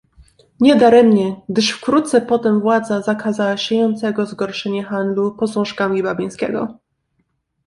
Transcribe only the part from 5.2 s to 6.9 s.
posążkami Babińskiego."